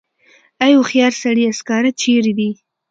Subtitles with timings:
[0.63, 2.51] ای هوښیار سړیه سکاره چېرې دي.